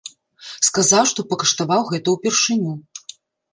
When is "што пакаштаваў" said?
1.11-1.81